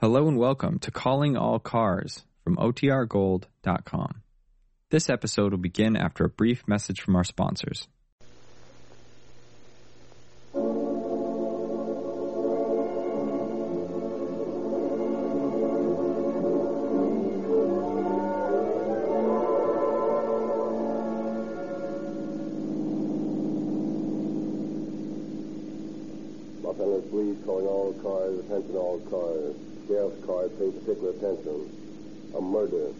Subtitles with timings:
[0.00, 4.22] Hello and welcome to Calling All Cars from OTRGold.com.
[4.88, 7.86] This episode will begin after a brief message from our sponsors.
[26.62, 29.69] Los Angeles calling all cars, attention all cars.
[29.90, 31.66] Sheriff's cars pay particular attention.
[32.36, 32.94] A murder.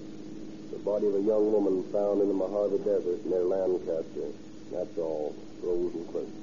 [0.73, 4.35] The body of a young woman found in the Mojave Desert near Lancaster.
[4.73, 5.37] That's all.
[5.63, 6.40] Rosenquist.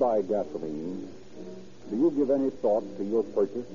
[0.00, 1.12] Buy gasoline,
[1.90, 3.66] do you give any thought to your purchase?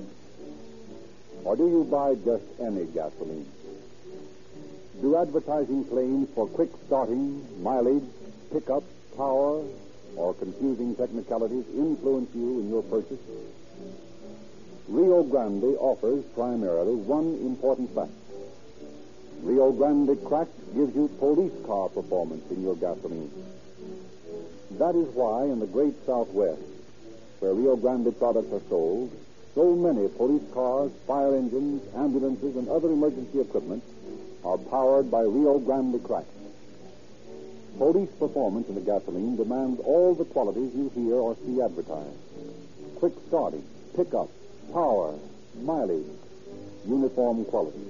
[1.44, 3.46] Or do you buy just any gasoline?
[5.00, 8.02] Do advertising claims for quick starting, mileage,
[8.52, 8.82] pickup,
[9.16, 9.62] power,
[10.16, 13.20] or confusing technicalities influence you in your purchase?
[14.88, 18.10] Rio Grande offers primarily one important fact.
[19.42, 23.30] Rio Grande crack gives you police car performance in your gasoline.
[24.78, 26.60] That is why in the great Southwest,
[27.40, 29.10] where Rio Grande products are sold,
[29.54, 33.82] so many police cars, fire engines, ambulances, and other emergency equipment
[34.44, 36.28] are powered by Rio Grande Cracked.
[37.78, 42.18] Police performance in the gasoline demands all the qualities you hear or see advertised.
[42.96, 44.28] Quick starting, pickup,
[44.74, 45.14] power,
[45.62, 46.04] mileage,
[46.86, 47.86] uniform quality.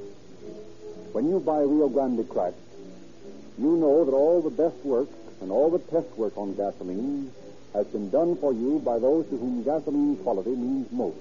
[1.13, 2.59] When you buy Rio Grande Cracked,
[3.59, 5.09] you know that all the best work
[5.41, 7.33] and all the test work on gasoline
[7.75, 11.19] has been done for you by those to whom gasoline quality means most.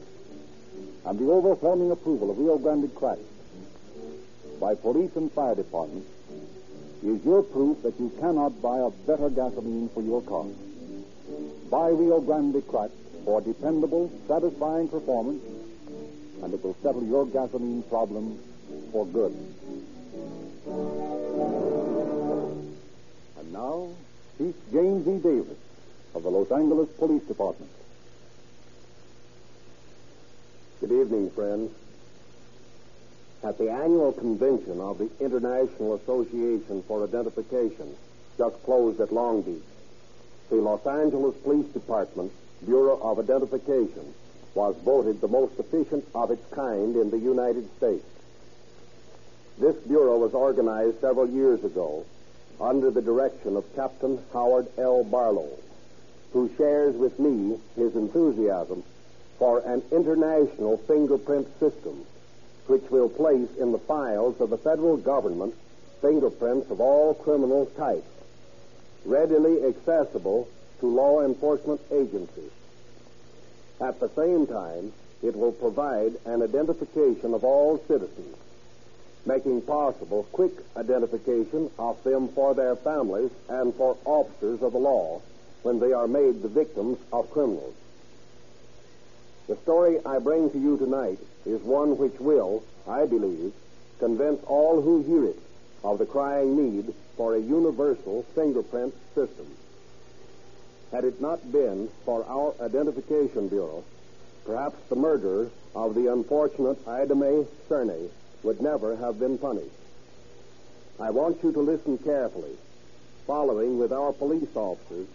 [1.05, 3.21] And the overwhelming approval of Rio Grande Cracked
[4.59, 6.07] by police and fire departments
[7.03, 10.45] is your proof that you cannot buy a better gasoline for your car.
[11.69, 15.43] Buy Rio Grande Cracked for dependable, satisfying performance,
[16.41, 18.39] and it will settle your gasoline problem
[18.91, 19.33] for good.
[23.37, 23.89] And now,
[24.37, 25.17] Chief James E.
[25.19, 25.57] Davis
[26.13, 27.71] of the Los Angeles Police Department.
[30.81, 31.71] Good evening, friends.
[33.43, 37.95] At the annual convention of the International Association for Identification,
[38.37, 39.63] just closed at Long Beach,
[40.49, 42.31] the Los Angeles Police Department
[42.65, 44.13] Bureau of Identification
[44.53, 48.05] was voted the most efficient of its kind in the United States.
[49.59, 52.05] This bureau was organized several years ago
[52.59, 55.03] under the direction of Captain Howard L.
[55.03, 55.49] Barlow,
[56.33, 58.83] who shares with me his enthusiasm
[59.37, 62.05] for an international fingerprint system
[62.67, 65.53] which will place in the files of the federal government
[66.01, 68.07] fingerprints of all criminal types,
[69.05, 70.47] readily accessible
[70.79, 72.51] to law enforcement agencies.
[73.79, 78.35] At the same time, it will provide an identification of all citizens,
[79.25, 85.21] making possible quick identification of them for their families and for officers of the law
[85.63, 87.73] when they are made the victims of criminals.
[89.47, 93.53] The story I bring to you tonight is one which will, I believe,
[93.99, 95.39] convince all who hear it
[95.83, 99.47] of the crying need for a universal fingerprint system.
[100.91, 103.83] Had it not been for our Identification Bureau,
[104.45, 108.09] perhaps the murderer of the unfortunate Ida Mae Cerny
[108.45, 109.75] would never have been punished.
[110.99, 112.55] I want you to listen carefully,
[113.27, 115.07] following with our police officers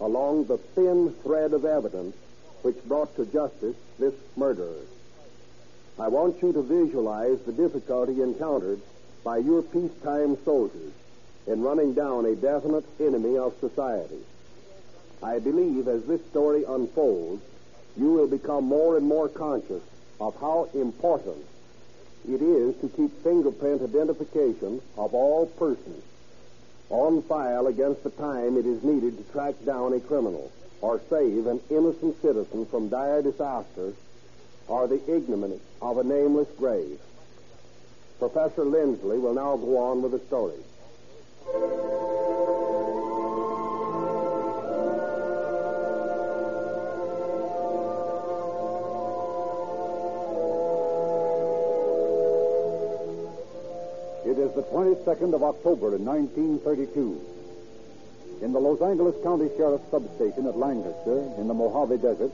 [0.00, 2.14] along the thin thread of evidence
[2.62, 4.84] which brought to justice this murderer.
[5.98, 8.80] I want you to visualize the difficulty encountered
[9.24, 10.92] by your peacetime soldiers
[11.46, 14.20] in running down a definite enemy of society.
[15.22, 17.42] I believe as this story unfolds,
[17.96, 19.82] you will become more and more conscious
[20.20, 21.44] of how important
[22.28, 26.02] it is to keep fingerprint identification of all persons
[26.90, 30.50] on file against the time it is needed to track down a criminal
[30.80, 33.92] or save an innocent citizen from dire disaster
[34.68, 36.98] or the ignominy of a nameless grave.
[38.18, 42.13] Professor Lindsley will now go on with the story.
[54.74, 57.20] 22nd of October in 1932.
[58.42, 62.32] In the Los Angeles County Sheriff's Substation at Lancaster, in the Mojave Desert,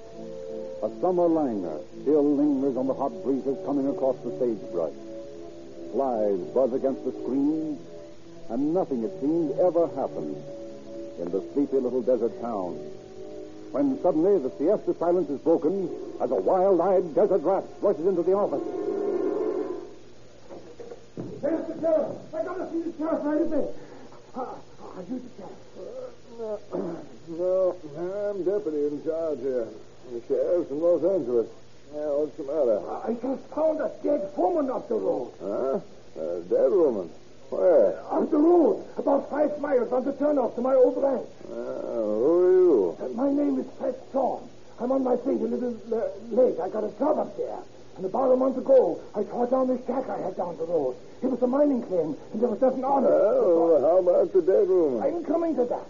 [0.82, 4.96] a summer languor still lingers on the hot breezes coming across the sagebrush.
[5.92, 7.78] Flies buzz against the screens,
[8.48, 10.40] and nothing, it seems, ever happens
[11.20, 12.72] in the sleepy little desert town.
[13.70, 15.90] When suddenly the siesta silence is broken
[16.22, 18.89] as a wild-eyed desert rat rushes into the office.
[21.40, 22.34] There's the sheriff.
[22.34, 23.68] I gotta see the sheriff right away.
[24.36, 26.60] Are you the sheriff?
[27.28, 29.68] No, I'm deputy in charge here.
[30.12, 31.46] The sheriff's in Los Angeles.
[31.94, 32.78] Yeah, what's the matter?
[33.02, 35.32] I just found a dead woman off the road.
[35.40, 35.80] Huh?
[36.20, 37.10] A dead woman?
[37.50, 37.98] Where?
[38.10, 41.26] On the road, about five miles on the turnoff to my old ranch.
[41.50, 42.96] Uh, who are you?
[43.00, 44.40] Uh, my name is Fred Shaw.
[44.78, 46.60] I'm on my way to Little uh, Lake.
[46.60, 47.58] I got a job up there.
[47.96, 50.96] And about a month ago, I tore down this shack I had down the road.
[51.22, 53.10] It was a mining claim, and there was nothing on it.
[53.10, 55.02] Oh, how about the dead woman?
[55.02, 55.86] I'm coming to that.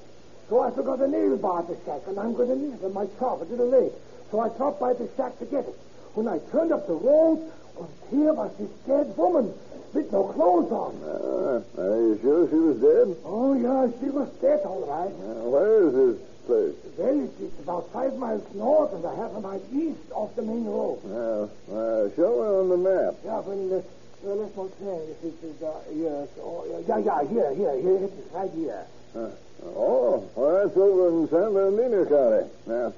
[0.49, 2.83] So I forgot a nail bar at the shack, and I'm going to leave it
[2.83, 3.93] in my shop at Little Lake.
[4.33, 5.79] So I stopped by the shack to get it.
[6.15, 7.39] When I turned up the road,
[7.77, 9.55] well, here was this dead woman
[9.95, 10.99] with no clothes on.
[11.07, 13.17] Ah, are you sure she was dead?
[13.25, 15.15] Oh, yeah, she was dead, all right.
[15.15, 16.75] Uh, where is this place?
[16.99, 20.65] Well, it's, about five miles north and a half a mile east off the main
[20.67, 20.99] road.
[21.07, 23.15] Uh, uh, show me on the map.
[23.25, 23.83] Yeah, well, uh,
[24.23, 27.97] well let's not say if it is, uh, yes, oh, yeah, yeah, here, here, here,
[28.03, 28.85] it is right here.
[29.15, 29.31] Uh,
[29.65, 32.51] oh, well, that's over in San Bernardino County.
[32.67, 32.93] Now,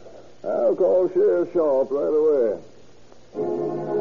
[0.44, 3.91] I'll call Sheriff Shaw up right away.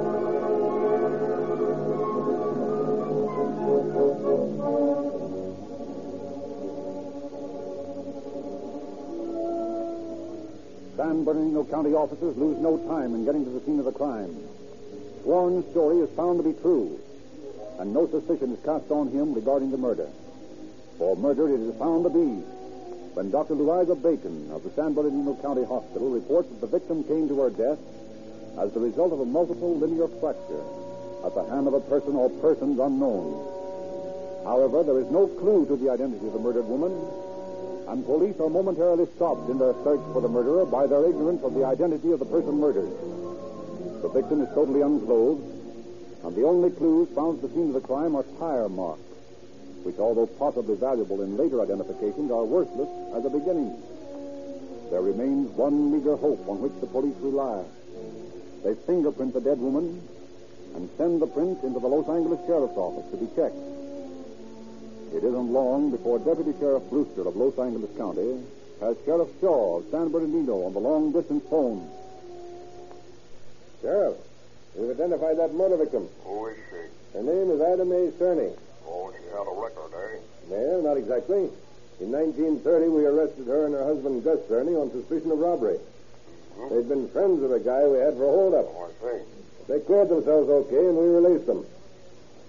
[11.01, 14.37] San Bernardino County officers lose no time in getting to the scene of the crime.
[15.25, 16.99] Warren's story is found to be true,
[17.79, 20.07] and no suspicion is cast on him regarding the murder.
[20.99, 22.45] For murder it is found to be
[23.17, 23.55] when Dr.
[23.55, 27.49] Louisa Bacon of the San Bernardino County Hospital reports that the victim came to her
[27.49, 27.79] death
[28.61, 30.61] as the result of a multiple linear fracture
[31.25, 33.41] at the hand of a person or persons unknown.
[34.45, 36.93] However, there is no clue to the identity of the murdered woman,
[37.91, 41.53] and police are momentarily stopped in their search for the murderer by their ignorance of
[41.53, 42.87] the identity of the person murdered.
[44.01, 45.43] The victim is totally unclothed,
[46.23, 49.03] and the only clues found at the scene of the crime are tire marks,
[49.83, 53.75] which, although possibly valuable in later identifications, are worthless as a beginning.
[54.89, 57.65] There remains one meager hope on which the police rely.
[58.63, 59.99] They fingerprint the dead woman
[60.75, 63.80] and send the print into the Los Angeles Sheriff's Office to be checked.
[65.13, 68.43] It isn't long before Deputy Sheriff Brewster of Los Angeles County
[68.79, 71.87] has Sheriff Shaw of San Bernardino on the long distance phone.
[73.81, 74.15] Sheriff,
[74.75, 76.07] we've identified that murder victim.
[76.23, 77.17] Who is she?
[77.17, 78.55] Her name is Ida Mae Cerny.
[78.87, 80.19] Oh, she had a record, eh?
[80.47, 81.51] Well, not exactly.
[81.99, 85.77] In 1930, we arrested her and her husband, Gus Cerny, on suspicion of robbery.
[86.69, 88.65] They'd been friends of a guy we had for a holdup.
[88.65, 89.23] Oh, I see.
[89.67, 91.65] They cleared themselves okay, and we released them.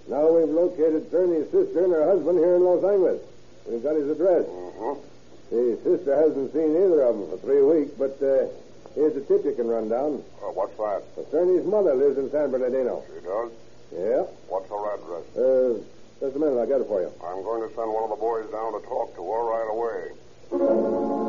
[0.07, 3.21] Now we've located Cerny's sister and her husband here in Los Angeles.
[3.65, 4.45] We've got his address.
[4.45, 4.99] Mm-hmm.
[5.49, 8.47] The sister hasn't seen either of them for three weeks, but uh,
[8.95, 10.23] here's a tip you can run down.
[10.41, 11.03] Uh, what's that?
[11.31, 13.03] Cerny's mother lives in San Bernardino.
[13.07, 13.51] She does?
[13.95, 14.25] Yeah.
[14.49, 15.25] What's her address?
[15.37, 15.79] Uh,
[16.19, 17.11] just a minute, I'll get it for you.
[17.23, 21.22] I'm going to send one of the boys down to talk to her right away.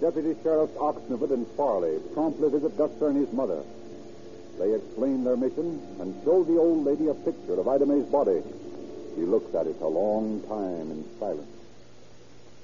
[0.00, 3.62] Deputy Sheriffs Oxnivett and Farley promptly visit Gus Cerny's mother.
[4.58, 8.42] They explain their mission and show the old lady a picture of Ida Mae's body.
[9.14, 11.50] She looks at it a long time in silence.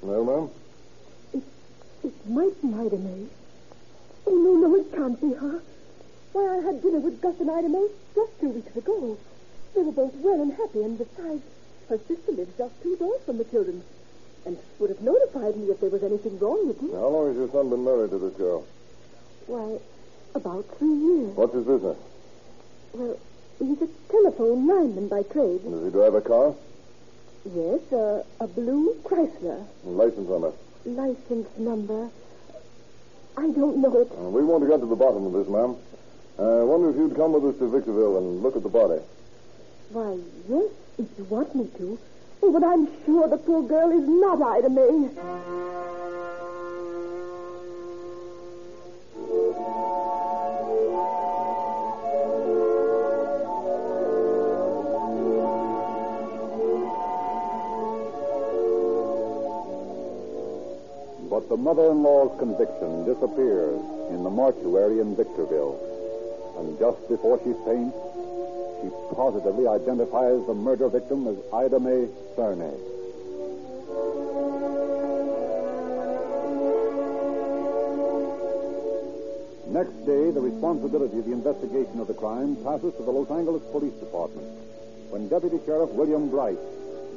[0.00, 0.50] Well, ma'am?
[1.32, 1.42] It
[2.04, 3.26] it might be Ida Mae.
[4.26, 5.60] Oh, no, no, it can't be her.
[6.32, 9.18] Why, I had dinner with Gus and Ida Mae just two weeks ago.
[9.74, 11.42] They were both well and happy, and besides,
[11.88, 13.82] her sister lives just two doors from the children.
[14.46, 16.92] And would have notified me if there was anything wrong with them.
[16.92, 18.66] How long has your son been married to this girl?
[19.46, 19.78] Why,
[20.34, 21.34] about three years.
[21.36, 21.96] What's his business?
[22.92, 23.18] Well,
[23.58, 25.64] he's a telephone lineman by trade.
[25.64, 26.54] Does he drive a car?
[27.54, 29.66] Yes, uh, a blue Chrysler.
[29.84, 30.52] License number.
[30.84, 32.10] License number.
[33.36, 34.12] I don't know it.
[34.12, 35.76] Uh, we want to get to the bottom of this, ma'am.
[36.38, 39.00] Uh, I wonder if you'd come with us to Victorville and look at the body.
[39.90, 41.98] Why, yes, if you want me to.
[42.46, 45.08] Oh, but I'm sure the poor girl is not Ida May.
[61.30, 65.80] But the mother-in-law's conviction disappears in the mortuary in Victorville.
[66.58, 67.96] And just before she faints,
[68.84, 72.74] she positively identifies the murder victim as Ida Mae Cerny.
[79.68, 83.62] Next day, the responsibility of the investigation of the crime passes to the Los Angeles
[83.72, 84.46] Police Department.
[85.10, 86.58] When Deputy Sheriff William Bright,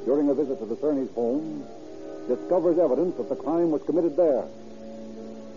[0.04, 1.64] during a visit to the Cernys' home,
[2.26, 4.44] discovers evidence that the crime was committed there.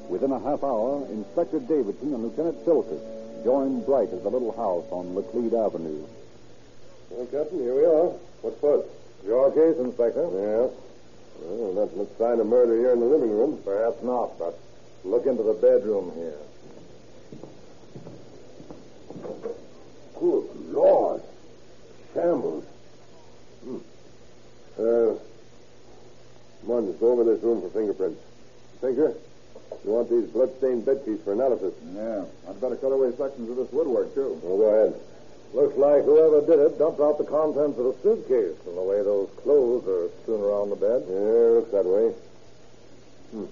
[0.10, 4.86] Within a half hour, Inspector Davidson and Lieutenant Silkus join Bright at the little house
[4.92, 6.06] on Laclede Avenue.
[7.10, 8.14] Well, Captain, here we are.
[8.42, 8.88] What's first?
[9.26, 10.22] Your case, Inspector?
[10.22, 10.72] Yes.
[11.44, 13.62] Well, not much sign of murder here in the living room.
[13.64, 14.58] Perhaps not, but
[15.04, 16.38] look into the bedroom here.
[20.20, 21.22] Good Lord.
[22.14, 22.66] Shambles.
[23.64, 23.78] Hmm.
[24.78, 25.16] Uh,
[26.62, 28.22] come on, let's go over this room for fingerprints.
[28.82, 29.16] Tinker,
[29.86, 31.74] you want these bloodstained bed sheets for analysis?
[31.94, 32.26] Yeah.
[32.48, 34.40] I'd better cut away sections of this woodwork, too.
[34.44, 34.94] Well, go ahead.
[35.54, 39.04] Looks like whoever did it dumped out the contents of the suitcase from the way
[39.04, 41.04] those clothes are strewn around the bed.
[41.10, 42.14] Yeah, looks that way.
[43.36, 43.52] Hmm.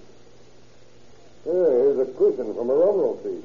[1.46, 3.44] Yeah, here's a cushion from a rumble seat.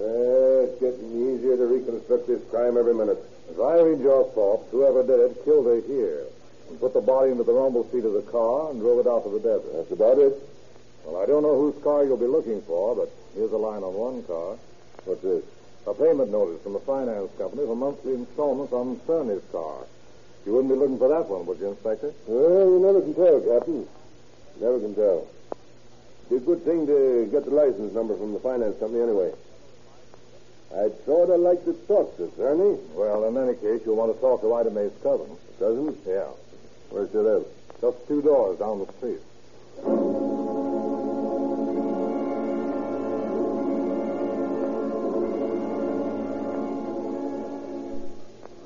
[0.00, 3.18] Uh, it's getting easier to reconstruct this crime every minute.
[3.52, 6.24] As I read your thoughts, whoever did it killed her here
[6.70, 9.22] and put the body into the rumble seat of the car and drove it out
[9.24, 9.70] to the desert.
[9.74, 10.32] That's about it.
[11.04, 13.94] Well, I don't know whose car you'll be looking for, but here's a line on
[13.94, 14.56] one car.
[15.04, 15.44] What's this?
[15.86, 19.84] A payment notice from the finance company for monthly installments on Cerny's car.
[20.46, 22.12] You wouldn't be looking for that one, would you, Inspector?
[22.26, 23.88] Well, you never can tell, Captain.
[24.60, 25.26] Never can tell.
[26.30, 29.32] Be a good thing to get the license number from the finance company anyway.
[30.74, 32.78] I'd sort of like to talk to Cerny.
[32.94, 35.36] Well, in any case, you'll want to talk to Ida Mae's cousin.
[35.58, 35.98] Cousin?
[36.06, 36.30] Yeah.
[36.90, 37.44] Where she live?
[37.80, 39.20] Just two doors down the street.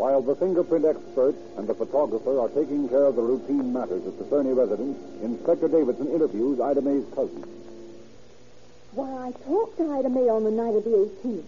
[0.06, 4.16] While the fingerprint expert and the photographer are taking care of the routine matters at
[4.18, 7.42] the Cerny residence, Inspector Davidson interviews Ida Mae's cousin.
[8.92, 11.42] Why, I talked to Ida Mae on the night of the 18th.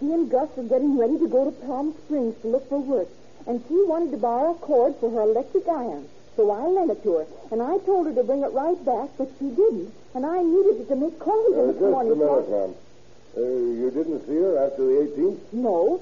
[0.00, 3.06] She and Gus were getting ready to go to Palm Springs to look for work,
[3.46, 6.08] and she wanted to borrow a cord for her electric iron.
[6.34, 9.10] So I lent it to her, and I told her to bring it right back,
[9.18, 9.94] but she didn't.
[10.16, 12.10] And I needed it to make coffee Uh, this just morning.
[12.10, 12.74] a minute, ma'am.
[13.38, 15.38] Uh, you didn't see her after the 18th?
[15.52, 16.00] No.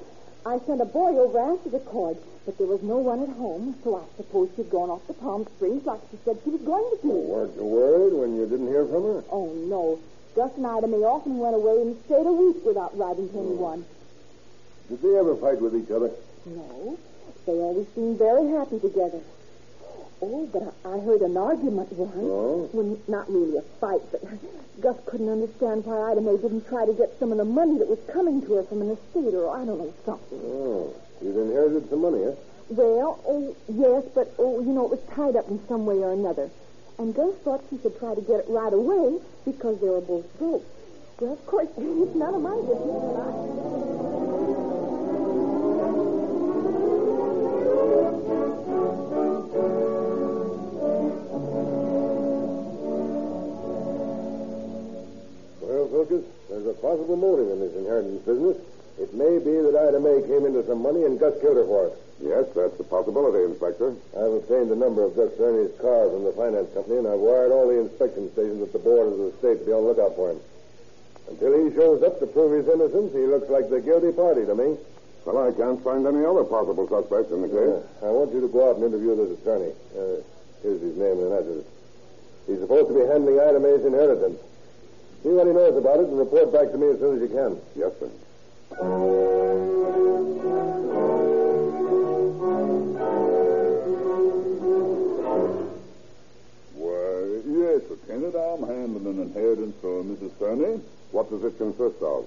[0.48, 3.76] I sent a boy over after the cord, but there was no one at home,
[3.84, 6.88] so I suppose she'd gone off to Palm Springs like she said she was going
[6.88, 7.12] to do.
[7.12, 9.24] Weren't you worried when you didn't hear from her?
[9.30, 9.98] Oh, no.
[10.34, 13.84] Gus and Ida Mae often went away and stayed a week without writing to anyone.
[14.88, 16.12] Did they ever fight with each other?
[16.46, 16.96] No.
[17.44, 19.20] They always seemed very happy together.
[20.20, 22.12] Oh, but I, I heard an argument once.
[22.16, 22.68] Oh?
[22.72, 24.22] Well, not really a fight, but
[24.80, 27.88] Gus couldn't understand why Ida Mae didn't try to get some of the money that
[27.88, 30.40] was coming to her from an estate or I don't know, something.
[30.42, 30.94] Oh.
[31.22, 32.34] You'd inherited some money, huh?
[32.70, 36.12] Well, oh, yes, but, oh, you know, it was tied up in some way or
[36.12, 36.50] another.
[36.98, 40.26] And Gus thought she should try to get it right away because they were both
[40.38, 40.66] broke.
[41.20, 43.67] Well, of course, it's none of my business.
[57.08, 58.56] Possible motive in this inheritance business.
[59.00, 61.88] It may be that Ida Mae came into some money and Gus killed her for
[61.88, 61.94] it.
[62.20, 63.94] Yes, that's a possibility, Inspector.
[64.12, 67.52] I've obtained the number of Gus Cerny's car from the finance company, and I've wired
[67.54, 70.16] all the inspection stations at the borders of the state to be on the lookout
[70.18, 70.40] for him.
[71.30, 74.54] Until he shows up to prove his innocence, he looks like the guilty party to
[74.54, 74.76] me.
[75.24, 77.80] Well, I can't find any other possible suspects in the case.
[78.02, 79.72] I want you to go out and interview this attorney.
[79.94, 80.20] Uh,
[80.60, 81.64] here's his name and address.
[82.50, 84.40] He's supposed to be handling Ida Mae's inheritance.
[85.22, 87.28] See what he knows about it and report back to me as soon as you
[87.28, 87.60] can.
[87.76, 88.10] Yes, sir.
[96.74, 98.34] Why, yes, Lieutenant.
[98.34, 100.30] I'm handling an inheritance for Mrs.
[100.38, 100.80] Cerny.
[101.10, 102.26] What does it consist of?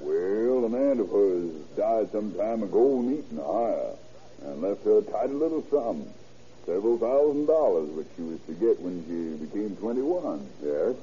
[0.00, 3.98] Well, an aunt of hers died some time ago in Eaton, Ohio,
[4.44, 6.06] and left her a tidy little sum,
[6.66, 10.46] several thousand dollars, which she was to get when she became 21.
[10.62, 10.94] Yes.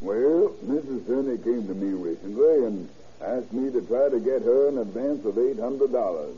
[0.00, 1.00] Well, Mrs.
[1.06, 2.88] Cerny came to me recently and
[3.22, 6.34] asked me to try to get her an advance of $800.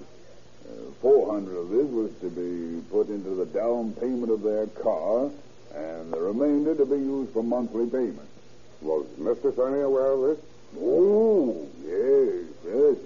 [0.69, 5.31] Uh, 400 of this was to be put into the down payment of their car,
[5.75, 8.31] and the remainder to be used for monthly payments.
[8.81, 9.53] Was Mr.
[9.53, 10.39] Cerny aware of this?
[10.81, 12.97] Oh, yes, yes.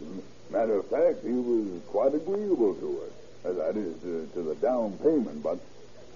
[0.51, 3.13] Matter of fact, he was quite agreeable to it.
[3.45, 5.59] That is, uh, to the down payment, but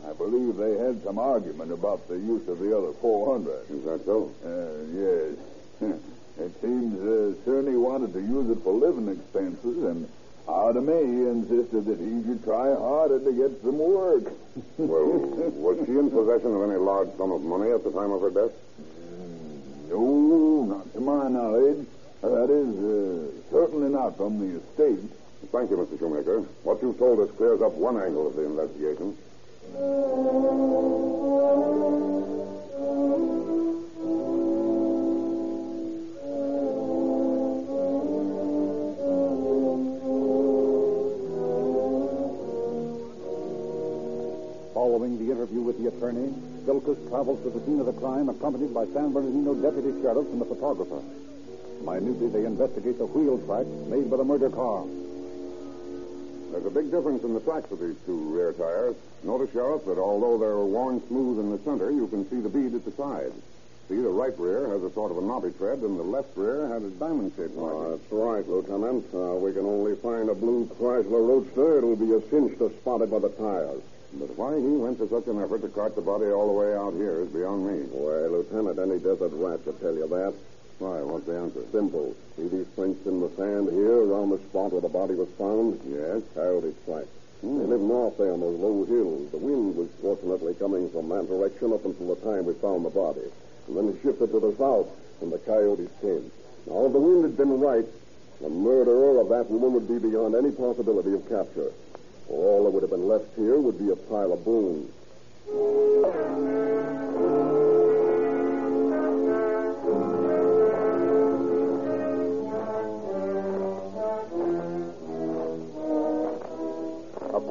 [0.08, 3.70] I believe they had some argument about the use of the other 400.
[3.70, 4.30] Is that so?
[4.44, 5.34] Uh, yes.
[6.38, 10.08] it seems uh, Cerny wanted to use it for living expenses, and
[10.48, 14.32] Ida May insisted that he should try harder to get some work.
[14.78, 15.04] Well,
[15.52, 18.30] was she in possession of any large sum of money at the time of her
[18.30, 18.52] death?
[19.90, 21.86] No, not to my knowledge.
[22.22, 25.10] Uh, that is, uh, certainly not from the estate.
[25.52, 25.98] Thank you, Mr.
[25.98, 26.40] Shoemaker.
[26.62, 29.16] What you've told us clears up one angle of the investigation.
[44.74, 46.32] Following the interview with the attorney,
[46.64, 50.40] Vilkus travels to the scene of the crime accompanied by San Bernardino deputy sheriffs and
[50.40, 51.02] the photographer.
[51.82, 54.84] Minutely, they investigate the wheel tracks made by the murder car.
[56.56, 58.96] There's a big difference in the tracks of these two rear tires.
[59.22, 62.72] Notice, Sheriff, that although they're worn smooth in the center, you can see the bead
[62.74, 63.30] at the side.
[63.90, 66.66] See, the right rear has a sort of a knobby tread, and the left rear
[66.68, 67.90] has a diamond-shaped Oh, marking.
[67.90, 69.04] that's right, Lieutenant.
[69.12, 71.76] Uh, we can only find a blue Chrysler Roadster.
[71.76, 73.82] It'll be a cinch to spot it by the tires.
[74.14, 76.74] But why he went to such an effort to cart the body all the way
[76.74, 77.84] out here is beyond me.
[77.92, 80.32] Well, Lieutenant, any desert rat would tell you that.
[80.78, 81.64] Why, what's the answer?
[81.72, 82.14] Simple.
[82.36, 85.80] See these prints in the sand here around the spot where the body was found?
[85.88, 86.20] Yes?
[86.34, 87.08] Coyote tracks.
[87.40, 87.58] Hmm.
[87.60, 89.30] They live north there on those low hills.
[89.30, 92.90] The wind was fortunately coming from that direction up until the time we found the
[92.90, 93.24] body.
[93.68, 94.88] And then it shifted to the south,
[95.22, 96.30] and the coyotes came.
[96.66, 97.86] Now, if the wind had been right,
[98.40, 101.72] the murderer of that woman would be beyond any possibility of capture.
[102.28, 104.92] All that would have been left here would be a pile of bones.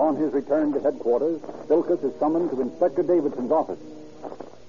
[0.06, 3.80] Upon his return to headquarters, Vilkus is summoned to Inspector Davidson's office.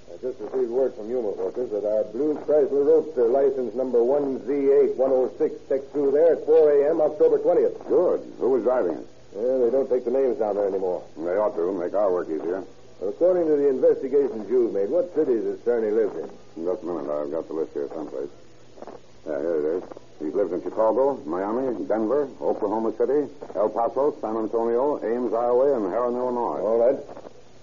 [0.09, 5.68] I just received word from Yuma workers that our blue Chrysler Roadster, license number 1Z8106,
[5.68, 7.03] checked through there at 4 a.m.
[7.03, 7.87] October 20th.
[7.87, 8.33] Good.
[8.40, 9.07] Who was driving it?
[9.37, 11.05] Yeah, they don't take the names down there anymore.
[11.18, 12.64] They ought to make our work easier.
[12.99, 16.64] But according to the investigations you've made, what cities has Cerny lived in?
[16.64, 17.12] Just a minute.
[17.12, 18.33] I've got the list here someplace.
[19.29, 19.95] Yeah, here it is.
[20.18, 25.92] He's lived in Chicago, Miami, Denver, Oklahoma City, El Paso, San Antonio, Ames, Iowa, and
[25.92, 26.61] Herrin, Illinois.
[26.61, 26.98] All right.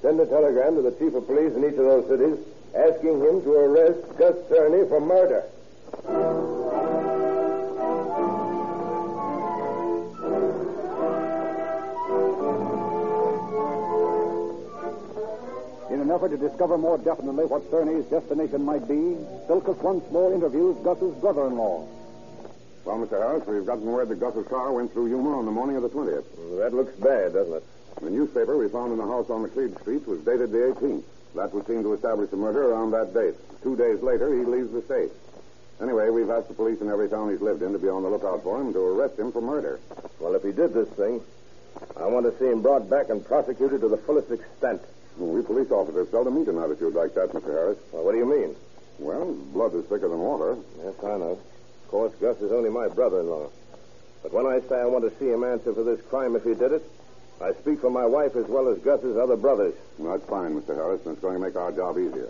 [0.01, 2.37] Send a telegram to the chief of police in each of those cities
[2.75, 5.43] asking him to arrest Gus Cerny for murder.
[15.91, 20.33] In an effort to discover more definitely what Cerny's destination might be, Vilkus once more
[20.33, 21.87] interviews Gus's brother-in-law.
[22.85, 23.11] Well, Mr.
[23.11, 25.89] Harris, we've gotten word that Gus's car went through Yuma on the morning of the
[25.89, 26.25] 20th.
[26.59, 27.63] That looks bad, doesn't it?
[28.01, 31.03] The newspaper we found in the house on McLeod Street was dated the 18th.
[31.35, 33.35] That would seem to establish the murder around that date.
[33.63, 35.11] Two days later, he leaves the state.
[35.81, 38.09] Anyway, we've asked the police in every town he's lived in to be on the
[38.09, 39.79] lookout for him to arrest him for murder.
[40.19, 41.21] Well, if he did this thing,
[41.95, 44.81] I want to see him brought back and prosecuted to the fullest extent.
[45.17, 47.47] Well, we police officers seldom meet an attitude like that, Mr.
[47.47, 47.77] Harris.
[47.91, 48.55] Well, what do you mean?
[48.99, 50.57] Well, blood is thicker than water.
[50.83, 51.39] Yes, I know.
[51.93, 53.51] Of course, Gus is only my brother-in-law.
[54.23, 56.55] But when I say I want to see him answer for this crime if he
[56.55, 56.81] did it,
[57.39, 59.75] I speak for my wife as well as Gus's other brothers.
[59.99, 60.73] Well, that's fine, Mr.
[60.73, 62.29] Harris, and it's going to make our job easier.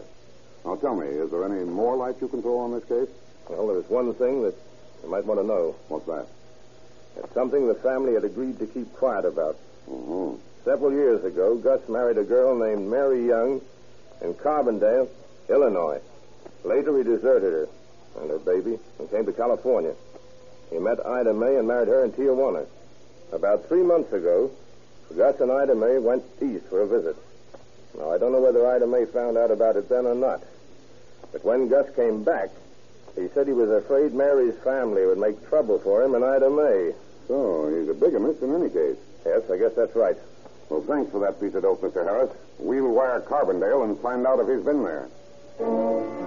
[0.66, 3.08] Now, tell me, is there any more light you can throw on this case?
[3.48, 4.56] Well, there's one thing that
[5.02, 5.78] you might want to know.
[5.88, 6.28] What's that?
[7.24, 9.56] It's something the family had agreed to keep quiet about.
[9.90, 10.42] Mm-hmm.
[10.66, 13.62] Several years ago, Gus married a girl named Mary Young
[14.20, 15.08] in Carbondale,
[15.48, 16.02] Illinois.
[16.66, 17.70] Later, he deserted her
[18.20, 19.94] and her baby and came to California.
[20.70, 22.66] He met Ida May and married her in Tijuana.
[23.32, 24.52] About three months ago,
[25.16, 27.16] Gus and Ida May went east for a visit.
[27.98, 30.42] Now, I don't know whether Ida May found out about it then or not.
[31.32, 32.50] But when Gus came back,
[33.16, 36.94] he said he was afraid Mary's family would make trouble for him and Ida May.
[37.28, 38.98] So, he's a bigamist in any case.
[39.26, 40.18] Yes, I guess that's right.
[40.70, 42.04] Well, thanks for that piece of dope, Mr.
[42.04, 42.32] Harris.
[42.58, 46.23] We'll wire Carbondale and find out if he's been there.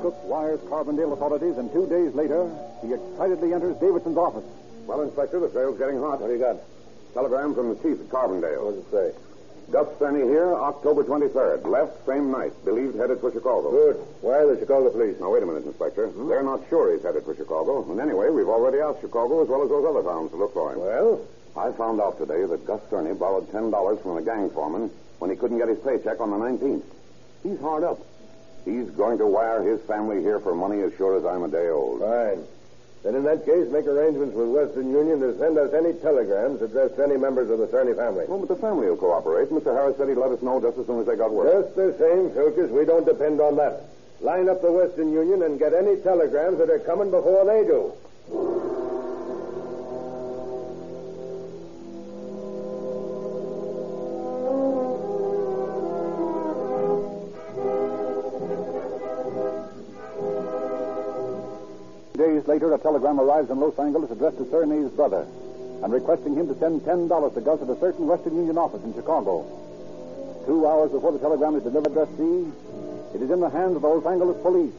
[0.00, 2.50] Vilkus wires Carbondale authorities, and two days later,
[2.82, 4.44] he excitedly enters Davidson's office.
[4.86, 6.20] Well, Inspector, the trail's getting hot.
[6.20, 6.56] What do you got?
[7.12, 8.64] Telegram from the chief at Carbondale.
[8.64, 9.20] What does it say?
[9.70, 11.66] Gus Cerny here, October 23rd.
[11.66, 12.52] Left same night.
[12.64, 13.70] Believed headed for Chicago.
[13.70, 13.96] Good.
[14.20, 15.20] Why the Chicago police?
[15.20, 16.08] Now, wait a minute, Inspector.
[16.08, 16.28] Hmm?
[16.28, 17.84] They're not sure he's headed for Chicago.
[17.90, 20.72] And anyway, we've already asked Chicago as well as those other towns to look for
[20.72, 20.80] him.
[20.80, 21.20] Well,
[21.56, 25.36] I found out today that Gus Cerny borrowed $10 from a gang foreman when he
[25.36, 26.82] couldn't get his paycheck on the 19th.
[27.44, 27.98] He's hard up.
[28.64, 31.68] He's going to wire his family here for money as sure as I'm a day
[31.68, 32.00] old.
[32.00, 32.44] Fine.
[33.02, 36.96] Then in that case, make arrangements with Western Union to send us any telegrams addressed
[36.96, 38.26] to any members of the Cerny family.
[38.28, 39.48] Well, but the family will cooperate.
[39.48, 39.72] Mr.
[39.72, 41.64] Harris said he'd let us know just as soon as they got word.
[41.64, 43.88] Just the same, Filkis, we don't depend on that.
[44.20, 48.69] Line up the Western Union and get any telegrams that are coming before they do.
[62.50, 65.22] Later, a telegram arrives in Los Angeles addressed to Cerny's brother
[65.84, 68.92] and requesting him to send $10 to Gus at a certain Western Union office in
[68.92, 69.46] Chicago.
[70.46, 72.10] Two hours before the telegram is delivered at
[73.14, 74.74] it is in the hands of the Los Angeles police.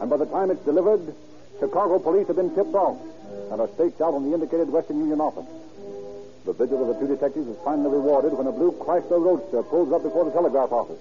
[0.00, 1.00] And by the time it's delivered,
[1.58, 3.00] Chicago police have been tipped off
[3.50, 5.48] and are staked out on the indicated Western Union office.
[6.44, 9.90] The vigil of the two detectives is finally rewarded when a blue Chrysler Roadster pulls
[9.92, 11.00] up before the telegraph office.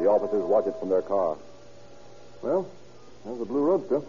[0.00, 1.36] The officers watch it from their car.
[2.40, 2.66] Well,
[3.24, 4.00] there's a blue roadster.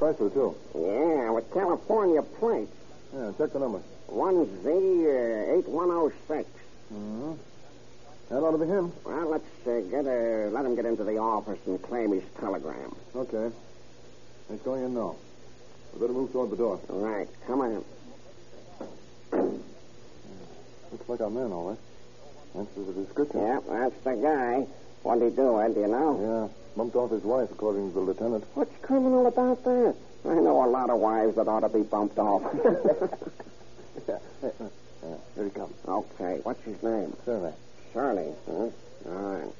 [0.00, 0.56] Chrysler, too.
[0.74, 2.72] Yeah, with California plates.
[3.14, 3.82] Yeah, check the number.
[4.10, 6.46] 1Z8106.
[6.92, 7.32] Mm-hmm.
[8.30, 8.92] That ought to be him.
[9.04, 12.94] Well, let's uh, get uh, let him get into the office and claim his telegram.
[13.14, 13.50] Okay.
[14.48, 15.16] He's going in now.
[15.92, 16.80] We better move toward the door.
[16.88, 17.84] All right, come on.
[20.92, 21.78] Looks like our man, all right.
[22.56, 23.40] Answers the description.
[23.40, 24.66] Yeah, that's the guy.
[25.02, 25.74] What'd he do, Ed?
[25.74, 26.18] Do you know?
[26.20, 26.54] Yeah.
[26.76, 28.44] Bumped off his wife, according to the lieutenant.
[28.54, 29.94] What's criminal about that?
[30.24, 32.42] I know a lot of wives that ought to be bumped off.
[34.06, 34.18] yeah.
[34.42, 35.16] yeah.
[35.34, 35.74] Here he comes.
[35.86, 36.40] Okay.
[36.42, 37.16] What's his name?
[37.26, 37.54] Cerny.
[37.94, 38.52] Cerny, huh?
[38.52, 38.72] All
[39.06, 39.52] right.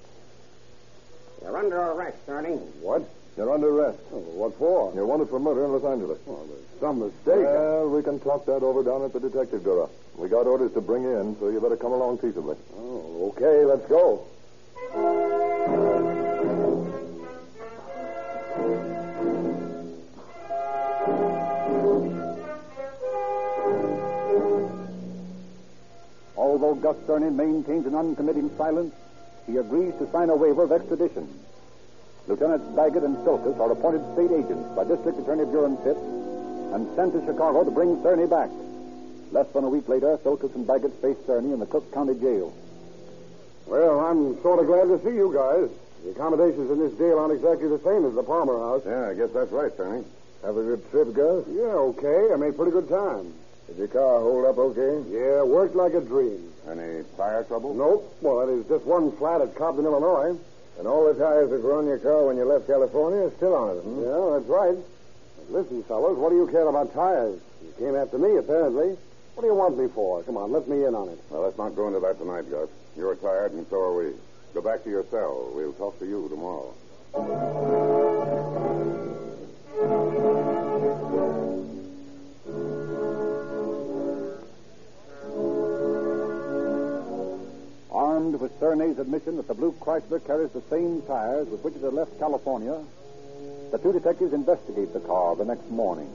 [1.43, 2.59] You're under arrest, Cerny.
[2.83, 3.09] What?
[3.37, 3.99] You're under arrest.
[4.13, 4.93] Oh, what for?
[4.95, 6.19] You're wanted for murder in Los Angeles.
[6.29, 7.47] Oh, there's some mistake.
[7.47, 9.89] Well, we can talk that over down at the detective bureau.
[10.17, 12.57] We got orders to bring in, so you better come along peaceably.
[12.77, 14.27] Oh, okay, let's go.
[26.37, 28.95] Although Gus Cerny maintains an uncommitting silence,
[29.47, 31.29] he agrees to sign a waiver of extradition.
[32.27, 36.01] Lieutenants Baggett and Silkus are appointed state agents by District Attorney Buron Fitts
[36.75, 38.51] and sent to Chicago to bring Cerny back.
[39.33, 42.53] Less than a week later, Silkus and Baggett face Cerny in the Cook County Jail.
[43.71, 45.71] Well, I'm sort of glad to see you guys.
[46.03, 48.83] The accommodations in this deal aren't exactly the same as the Palmer house.
[48.85, 50.03] Yeah, I guess that's right, Cerny.
[50.43, 51.47] Have a good trip, Gus?
[51.47, 52.35] Yeah, okay.
[52.35, 53.33] I made pretty good time.
[53.69, 55.07] Did your car hold up okay?
[55.15, 56.51] Yeah, worked like a dream.
[56.67, 57.75] Any tire trouble?
[57.75, 58.11] Nope.
[58.21, 60.35] Well, that is just one flat at Cobden, Illinois.
[60.79, 63.55] And all the tires that were on your car when you left California are still
[63.55, 64.03] on it, hmm?
[64.03, 64.79] Yeah, that's right.
[65.49, 67.39] Listen, fellows, what do you care about tires?
[67.63, 68.97] You came after me, apparently.
[69.35, 70.25] What do you want me for?
[70.25, 71.23] Come on, let me in on it.
[71.31, 72.69] Well, let's not go into that tonight, Gus.
[72.97, 74.13] You're tired, and so are we.
[74.53, 75.53] Go back to your cell.
[75.55, 76.75] We'll talk to you tomorrow.
[87.93, 91.83] Armed with Cerny's admission that the blue Chrysler carries the same tires with which it
[91.83, 92.81] had left California,
[93.71, 96.11] the two detectives investigate the car the next morning.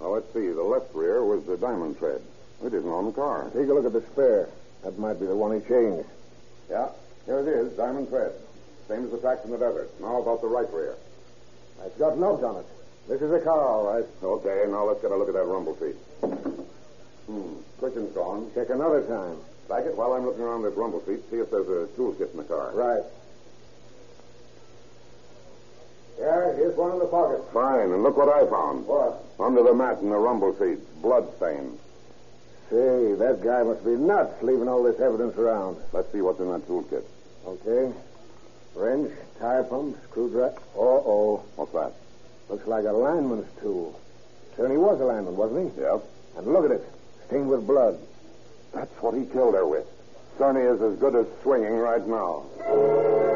[0.00, 0.48] Now, let's see.
[0.48, 2.22] The left rear was the diamond tread.
[2.64, 3.50] It isn't on the car.
[3.54, 4.48] Take a look at the spare.
[4.82, 6.08] That might be the one he changed.
[6.70, 6.88] Yeah,
[7.26, 8.32] here it is, diamond thread.
[8.88, 9.90] Same as the tracks in the desert.
[10.00, 10.96] Now about the right rear.
[11.84, 12.66] It's got nubs on it.
[13.08, 14.04] This is a car, all right.
[14.22, 15.96] Okay, now let's get a look at that rumble seat.
[17.26, 18.50] Hmm, cushion's gone.
[18.54, 19.36] Check another time.
[19.68, 22.36] Back it while I'm looking around this rumble seat, see if there's a toolkit in
[22.36, 22.72] the car.
[22.74, 23.02] Right.
[26.20, 27.40] Yeah, here's one in the pocket.
[27.52, 28.86] Fine, and look what I found.
[28.86, 29.24] What?
[29.40, 31.78] Under the mat in the rumble seat, blood stain.
[32.70, 35.76] Say, that guy must be nuts leaving all this evidence around.
[35.92, 37.02] Let's see what's in that toolkit.
[37.44, 37.92] Okay.
[38.76, 40.54] Wrench, tire pump, screwdriver.
[40.76, 41.42] Uh-oh.
[41.56, 41.92] What's that?
[42.48, 43.98] Looks like a lineman's tool.
[44.56, 45.80] Certainly was a lineman, wasn't he?
[45.80, 46.04] Yep.
[46.36, 46.84] And look at it.
[47.26, 47.98] Stained with blood.
[48.72, 49.86] That's what he killed her with.
[50.38, 53.29] Cerny is as good as swinging right now.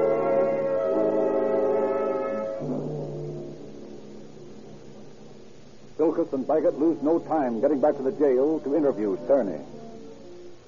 [6.04, 9.64] Silkus and Baggett lose no time getting back to the jail to interview Cerny.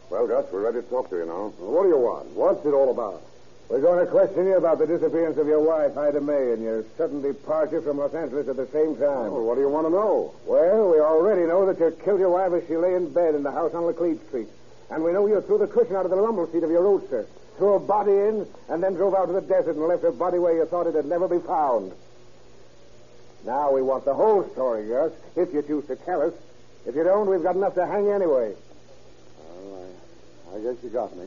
[0.08, 1.52] Well, Gus, we're ready to talk to you now.
[1.58, 2.30] What do you want?
[2.30, 3.20] What's it all about?
[3.68, 6.84] We're going to question you about the disappearance of your wife, Ida May, and your
[6.96, 9.28] sudden departure from Los Angeles at the same time.
[9.28, 10.32] Well, what do you want to know?
[10.46, 13.42] Well, we already know that you killed your wife as she lay in bed in
[13.42, 14.48] the house on Laclede Street.
[14.88, 17.26] And we know you threw the cushion out of the rumble seat of your roadster,
[17.58, 20.38] threw a body in, and then drove out to the desert and left her body
[20.38, 21.92] where you thought it would never be found.
[23.46, 26.34] Now we want the whole story, Gus, if you choose to tell us.
[26.84, 28.54] If you don't, we've got enough to hang you anyway.
[29.38, 29.86] All
[30.50, 30.58] right.
[30.58, 31.26] I guess you got me.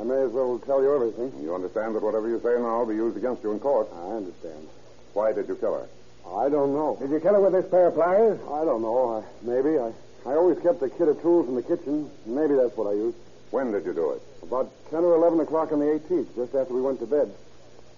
[0.00, 1.32] I may as well tell you everything.
[1.42, 3.88] You understand that whatever you say now will be used against you in court.
[3.94, 4.66] I understand.
[5.12, 5.88] Why did you kill her?
[6.26, 6.96] I don't know.
[7.00, 8.40] Did you kill her with this pair of pliers?
[8.50, 9.20] I don't know.
[9.20, 9.78] I, maybe.
[9.78, 9.92] I,
[10.24, 12.10] I always kept a kit of tools in the kitchen.
[12.24, 13.16] Maybe that's what I used.
[13.50, 14.22] When did you do it?
[14.42, 17.32] About 10 or 11 o'clock on the 18th, just after we went to bed.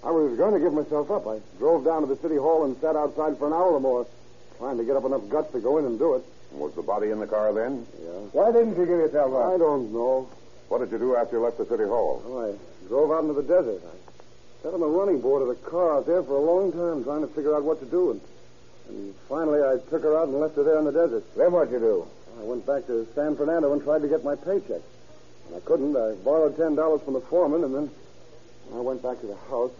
[0.04, 1.26] I was going to give myself up.
[1.26, 4.06] I drove down to the city hall and sat outside for an hour or more,
[4.58, 6.22] trying to get up enough guts to go in and do it.
[6.52, 7.86] Was the body in the car then?
[8.00, 8.08] Yeah.
[8.32, 9.52] Why didn't you give yourself up?
[9.54, 10.30] I don't know.
[10.68, 12.22] What did you do after you left the city hall?
[12.24, 13.82] Well, I drove out into the desert.
[13.84, 17.04] I sat on the running board of the car out there for a long time
[17.04, 18.12] trying to figure out what to do.
[18.12, 18.20] And,
[18.88, 21.24] and finally, I took her out and left her there in the desert.
[21.36, 22.06] Then what'd you do?
[22.40, 24.80] I went back to San Fernando and tried to get my paycheck.
[25.48, 27.90] When I couldn't, I borrowed $10 from the foreman, and then
[28.74, 29.72] I went back to the house.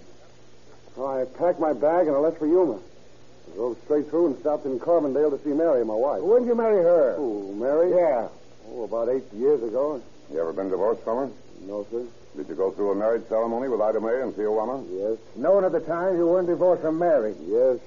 [0.99, 2.75] So I packed my bag and I left for Yuma.
[2.75, 6.23] I drove straight through and stopped in Carbondale to see Mary, my wife.
[6.23, 7.15] When did you marry her?
[7.17, 7.91] Who, Mary?
[7.91, 8.27] Yeah.
[8.67, 10.03] Oh, about eight years ago.
[10.33, 11.31] You ever been divorced from her?
[11.69, 12.03] No, sir.
[12.37, 14.85] Did you go through a marriage ceremony with Ida May in Tijuana?
[14.91, 15.19] Yes.
[15.37, 17.37] Knowing at the time you weren't divorced from Mary.
[17.47, 17.79] Yes.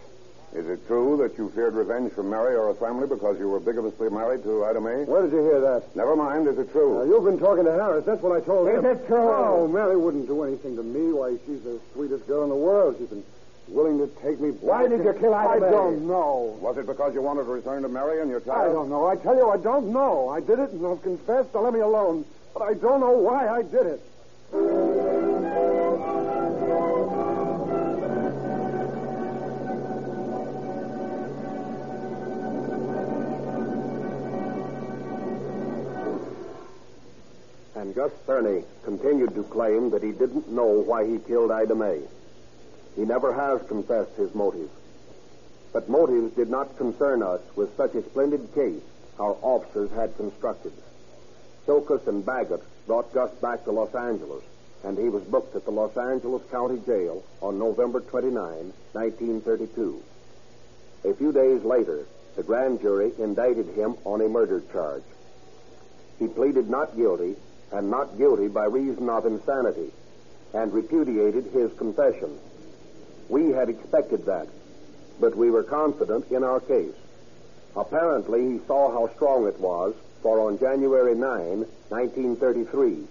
[0.54, 3.62] Is it true that you feared revenge from Mary or her family because you were
[3.62, 5.06] bigorously married to Ida May?
[5.06, 5.96] Where did you hear that?
[5.96, 6.46] Never mind.
[6.48, 7.00] Is it true?
[7.00, 8.04] Now, you've been talking to Harris.
[8.06, 8.86] That's what I told Is him.
[8.86, 9.32] it true?
[9.32, 11.14] No, Mary wouldn't do anything to me.
[11.14, 12.98] Why, she's the sweetest girl in the world.
[13.00, 13.24] She's been
[13.70, 14.62] willing to take me back.
[14.62, 15.72] Why did you kill Ida I May?
[15.72, 16.58] don't know.
[16.60, 18.70] Was it because you wanted to return to Mary and your child?
[18.70, 19.08] I don't know.
[19.08, 20.28] I tell you, I don't know.
[20.28, 21.54] I did it, and I've confessed.
[21.54, 22.26] Now let me alone.
[22.54, 24.02] But I don't know why I did it.
[37.94, 42.02] Gus Cerny continued to claim that he didn't know why he killed Ida May.
[42.96, 44.70] He never has confessed his motive.
[45.74, 48.82] But motives did not concern us with such a splendid case
[49.20, 50.74] our officers had constructed.
[51.66, 54.44] Silkus and Baggett brought Gus back to Los Angeles,
[54.84, 60.04] and he was booked at the Los Angeles County Jail on November 29, 1932.
[61.06, 65.04] A few days later, the grand jury indicted him on a murder charge.
[66.20, 67.36] He pleaded not guilty
[67.72, 69.92] and not guilty by reason of insanity
[70.54, 72.38] and repudiated his confession.
[73.30, 74.48] We had expected that,
[75.20, 76.96] but we were confident in our case.
[77.76, 83.08] Apparently, he saw how strong it was, for on January 9, 1933,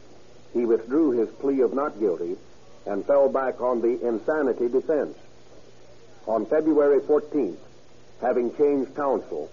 [0.53, 2.37] he withdrew his plea of not guilty
[2.87, 5.17] and fell back on the insanity defense.
[6.27, 7.57] On February 14th,
[8.21, 9.51] having changed counsel,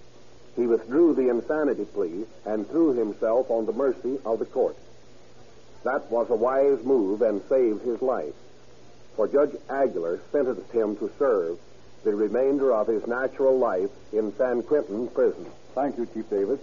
[0.56, 4.76] he withdrew the insanity plea and threw himself on the mercy of the court.
[5.88, 8.34] That was a wise move and saved his life,
[9.16, 11.58] for Judge Aguilar sentenced him to serve
[12.04, 15.46] the remainder of his natural life in San Quentin prison.
[15.74, 16.60] Thank you, Chief Davis.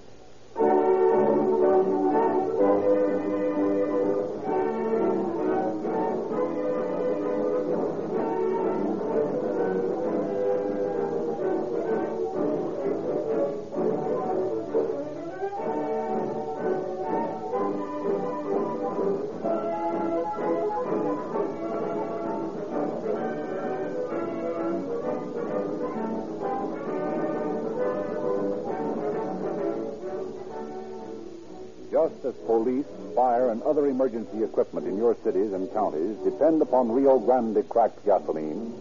[32.26, 32.86] As police,
[33.16, 38.04] fire, and other emergency equipment in your cities and counties depend upon Rio Grande cracked
[38.06, 38.74] gasoline,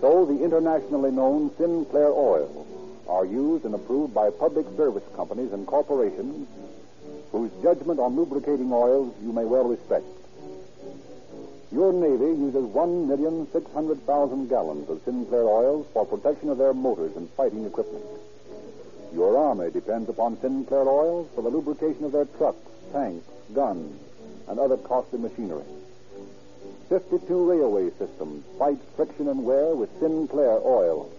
[0.00, 2.66] so the internationally known Sinclair oils
[3.08, 6.46] are used and approved by public service companies and corporations
[7.32, 10.04] whose judgment on lubricating oils you may well respect.
[11.72, 17.64] Your Navy uses 1,600,000 gallons of Sinclair oils for protection of their motors and fighting
[17.64, 18.04] equipment.
[19.14, 24.00] Your Army depends upon Sinclair oils for the lubrication of their trucks, tanks, guns,
[24.48, 25.64] and other costly machinery.
[26.88, 31.10] 52 railway systems fight friction and wear with Sinclair oil.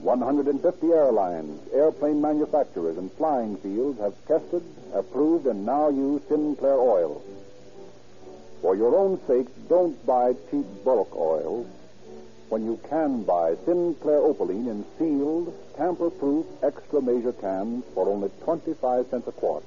[0.00, 7.22] 150 airlines, airplane manufacturers, and flying fields have tested, approved, and now use Sinclair oil.
[8.60, 11.66] For your own sake, don't buy cheap bulk oils
[12.54, 19.08] when you can buy Sinclair Opaline in sealed, tamper-proof, extra measure cans for only 25
[19.08, 19.64] cents a quart.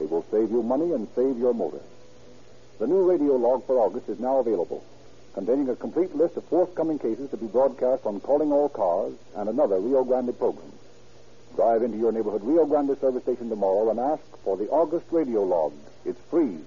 [0.00, 1.78] It will save you money and save your motor.
[2.80, 4.84] The new radio log for August is now available,
[5.34, 9.48] containing a complete list of forthcoming cases to be broadcast on Calling All Cars and
[9.48, 10.72] another Rio Grande program.
[11.54, 15.44] Drive into your neighborhood Rio Grande service station tomorrow and ask for the August radio
[15.44, 15.72] log.
[16.04, 16.58] It's free.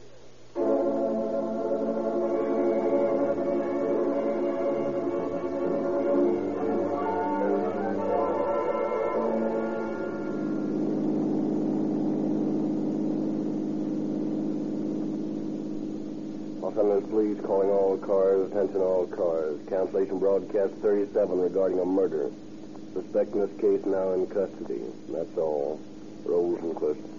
[16.64, 18.50] Angeles Police calling all cars.
[18.50, 19.60] Attention all cars.
[19.68, 22.32] Cancellation broadcast 37 regarding a murder.
[22.94, 24.82] Suspect in this case now in custody.
[25.10, 25.82] That's all.
[26.26, 27.13] Rosenquist.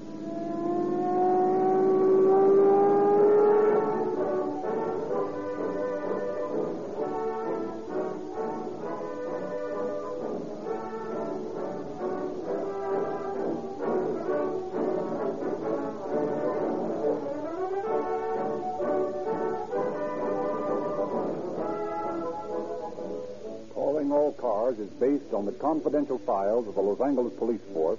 [25.84, 27.98] Confidential files of the Los Angeles Police Force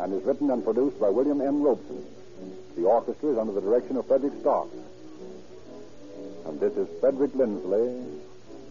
[0.00, 1.62] and is written and produced by William N.
[1.62, 2.04] Robson.
[2.74, 4.66] The orchestra is under the direction of Frederick Stark.
[6.44, 8.02] And this is Frederick Lindsley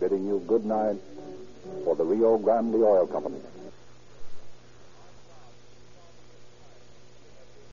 [0.02, 0.97] bidding you good night
[1.86, 3.39] for the Rio Grande Oil Company.